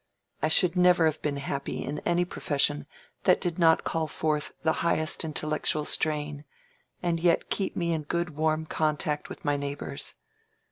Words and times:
I 0.41 0.47
should 0.47 0.75
never 0.75 1.05
have 1.05 1.21
been 1.21 1.37
happy 1.37 1.83
in 1.85 1.99
any 2.07 2.25
profession 2.25 2.87
that 3.25 3.39
did 3.39 3.59
not 3.59 3.83
call 3.83 4.07
forth 4.07 4.51
the 4.63 4.71
highest 4.81 5.23
intellectual 5.23 5.85
strain, 5.85 6.43
and 7.03 7.19
yet 7.19 7.51
keep 7.51 7.75
me 7.75 7.93
in 7.93 8.01
good 8.01 8.31
warm 8.31 8.65
contact 8.65 9.29
with 9.29 9.45
my 9.45 9.57
neighbors. 9.57 10.15